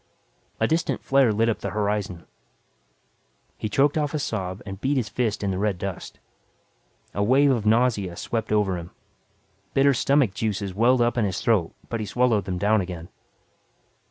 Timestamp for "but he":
11.87-12.07